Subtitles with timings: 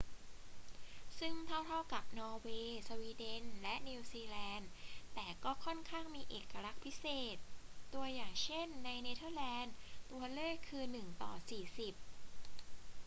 [1.19, 4.69] ซึ่งเท่า ๆ กับนอร์เวย์ สวีเดน และนิวซีแลนด์
[5.13, 7.37] แต่ก็ค่อนข้างมีเอกลักษณ์พิเศษ
[7.93, 9.71] ตัวอย่าง เช่น ในเนเธอร์แลนดื
[10.11, 11.93] ตัวเลขคือ 1 ต่อ 40